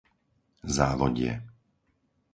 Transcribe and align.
Závodie 0.77 1.33